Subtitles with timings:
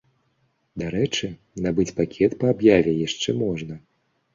[0.83, 1.29] Дарэчы,
[1.67, 3.85] набыць пакет па аб'яве яшчэ можна.